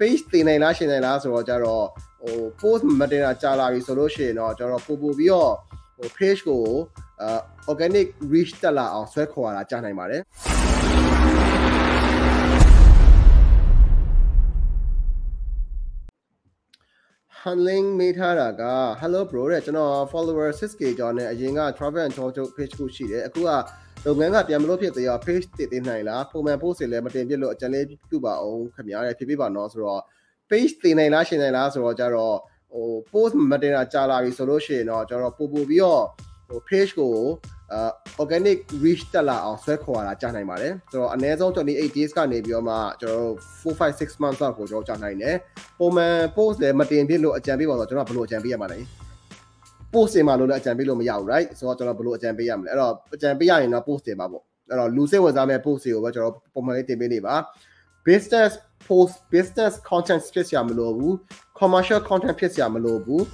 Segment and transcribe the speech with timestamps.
[0.00, 1.84] page တင်နိုင်လားရှင်းနိုင်လားဆိုတော့ကြတော့
[2.22, 5.52] ဟို post မတင်တာကြာလာပြီဆိုလို့ရှိရင်တော့ကျွန်တော်ပို့ပို့ပြီးတော့
[5.96, 6.64] ဟို page ကို
[7.22, 7.40] အာ
[7.70, 10.22] organic reach တက်လာအောင်ဆွဲခေါ်ရတာကြားနိုင်ပါတယ်
[17.42, 18.62] handling မေးထားတာက
[19.00, 23.50] hello bro တဲ့ကျွန်တော် follower 6k ကျော်နဲ့အရင်က travel and tour page ကိုရှိတယ်အခုက
[24.06, 30.02] လုပ်ငန်းကပြန်မလို့ဖြစ်သေးရော page တည်တင်နိုင်လားပုံမှန် post တွေလည်းမတင်ပြလို့အကြံလေးပြုပါအောင်ခင်ဗျာတဲ့ဖြစ်ဖြစ်ပါနော်ဆိုတော့
[30.50, 32.36] page တင်နိုင်လားရှင်းနိုင်လားဆိုတော့ကြတော့
[32.72, 36.04] ဟို post မတင်တာကြာလာပြီဆိုလို့ရှိရင်တော့ကျွန်တော်ပို့ပို့ပြီးတော့
[36.48, 37.14] ဟို page ကို
[37.72, 37.90] အာ
[38.22, 45.36] organic reach တက်လာအောင်ဆွဲခေါ်ရတာကြားနိုင်ပါတယ်ဆိုတော့အနည်းဆုံး28 days ကနေပြီးတော့မှကျွန်တော်4 5 6 months လောက်ကိုကျွန်တော်ကြားနိုင်တယ်
[45.78, 48.78] ပုံမှန် post လည်းမတင်ဖြစ်လို့အကြံပေးပါတော့ကျွန်တော်ဘယ်လိုအကြံပေးရမှာလဲ
[49.92, 57.34] post တင်မှာလို့လည်းအကြံပေးလို့မရဘူး right ဆိုတော့ကျွန်တော်ဘယ်လိုအကြံပေးရမလဲအဲ့တော့အကြံပေးရရင်တော့ post တင်ပါပေါ့အဲ့တော့လူစိတ်ဝင်စားမဲ့ post တွေကိုပဲကျွန်တော်ပုံမှန်လေးတင်ပေးနေပါ
[58.06, 58.52] business
[58.88, 61.12] post business content ဖြစ်စရာမလိုဘူး
[61.60, 63.24] commercial content ဖြစ်စရာမလိုဘူး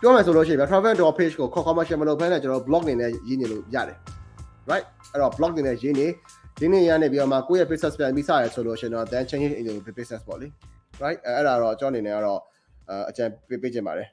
[0.00, 3.98] ပြောမယ်ဆိုလို့ရှိရင် travel door page ကို commercial မလုပ်ဘဲနဲ့ကျွန်တော် blog နေနဲ့ရေးနေလို့ရတယ်
[4.70, 6.06] right အဲ့တော့ blog နေနဲ့ရေးနေ
[6.60, 10.48] ရင်းနေရနေပြီးတော့မှကိုယ့်ရဲ့ business plan ပြီးစရဆိုလို့ရှိရင်တော့ then change into business ပေါ့လေ
[11.02, 12.40] right အဲ့ဒါတော့ကျွန်တော်အနေနဲ့ကတော့
[13.10, 14.08] အကြံပေးပေးချင်ပါတယ်